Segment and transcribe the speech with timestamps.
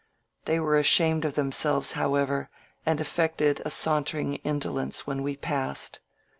[0.45, 2.49] They were ashamed of them selves, however,
[2.87, 5.99] and affected a sauntering indolence when we passed.